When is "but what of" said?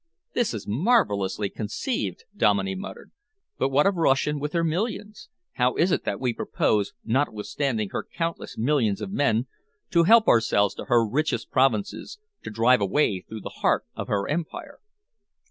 3.59-3.97